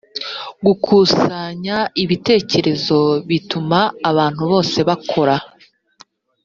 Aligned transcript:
gukusanya 0.65 1.77
ibitekerezo 2.03 2.99
bituma 3.29 3.79
abantu 4.09 4.41
bose 4.51 4.77
bakora. 4.87 5.35